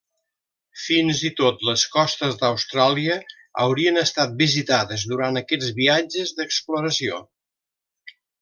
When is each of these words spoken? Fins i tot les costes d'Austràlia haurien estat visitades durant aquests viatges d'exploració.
Fins 0.83 1.19
i 1.27 1.29
tot 1.41 1.61
les 1.69 1.83
costes 1.97 2.39
d'Austràlia 2.39 3.19
haurien 3.65 4.01
estat 4.05 4.35
visitades 4.43 5.05
durant 5.15 5.41
aquests 5.43 5.73
viatges 5.83 6.37
d'exploració. 6.41 7.25